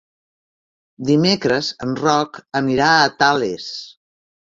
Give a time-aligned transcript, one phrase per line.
[1.09, 3.69] Dimecres en Roc anirà a Tales.